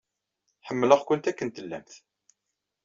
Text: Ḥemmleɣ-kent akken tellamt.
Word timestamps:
Ḥemmleɣ-kent 0.67 1.29
akken 1.31 1.49
tellamt. 1.49 1.93